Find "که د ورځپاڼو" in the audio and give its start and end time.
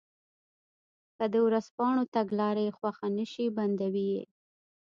1.17-2.03